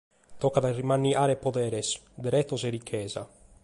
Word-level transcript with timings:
Tocat 0.43 0.63
a 0.63 0.69
ismanniare 0.77 1.35
poderes, 1.43 1.91
deretos 2.15 2.61
e 2.67 2.77
richesa. 2.77 3.23